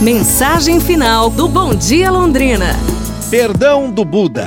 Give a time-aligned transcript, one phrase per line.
[0.00, 2.76] Mensagem final do Bom Dia Londrina.
[3.30, 4.46] Perdão do Buda.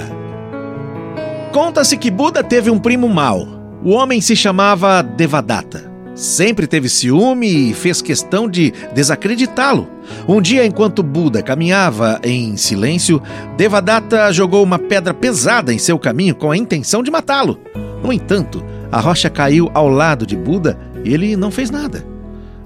[1.51, 3.47] Conta-se que Buda teve um primo mau.
[3.83, 5.91] O homem se chamava Devadatta.
[6.13, 9.89] Sempre teve ciúme e fez questão de desacreditá-lo.
[10.27, 13.19] Um dia, enquanto Buda caminhava em silêncio,
[13.57, 17.59] Devadatta jogou uma pedra pesada em seu caminho com a intenção de matá-lo.
[18.03, 22.05] No entanto, a rocha caiu ao lado de Buda e ele não fez nada.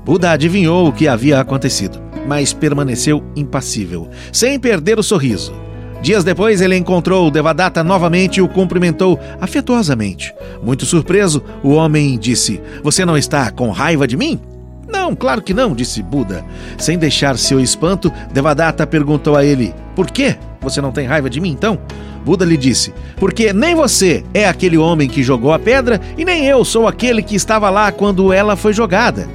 [0.03, 5.53] Buda adivinhou o que havia acontecido mas permaneceu impassível, sem perder o sorriso.
[6.01, 10.35] Dias depois, ele encontrou Devadatta novamente e o cumprimentou afetuosamente.
[10.61, 14.37] Muito surpreso, o homem disse: Você não está com raiva de mim?
[14.85, 16.43] Não, claro que não, disse Buda.
[16.77, 21.39] Sem deixar seu espanto, Devadatta perguntou a ele: Por que você não tem raiva de
[21.39, 21.79] mim então?
[22.25, 26.45] Buda lhe disse: Porque nem você é aquele homem que jogou a pedra e nem
[26.45, 29.27] eu sou aquele que estava lá quando ela foi jogada.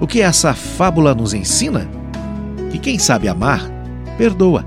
[0.00, 1.88] O que essa fábula nos ensina?
[2.76, 3.70] Que quem sabe amar,
[4.18, 4.64] perdoa.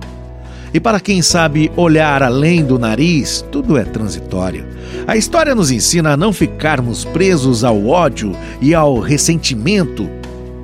[0.74, 4.66] E para quem sabe olhar além do nariz, tudo é transitório.
[5.08, 10.10] A história nos ensina a não ficarmos presos ao ódio e ao ressentimento,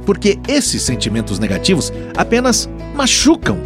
[0.05, 3.57] porque esses sentimentos negativos apenas machucam.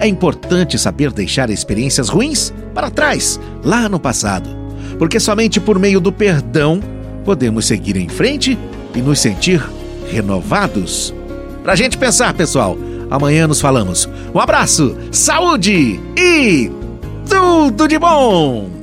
[0.00, 4.48] É importante saber deixar experiências ruins para trás, lá no passado,
[4.98, 6.80] porque somente por meio do perdão
[7.24, 8.58] podemos seguir em frente
[8.94, 9.62] e nos sentir
[10.10, 11.14] renovados.
[11.62, 12.76] Pra gente pensar, pessoal.
[13.10, 14.08] Amanhã nos falamos.
[14.34, 16.70] Um abraço, saúde e
[17.28, 18.77] tudo de bom!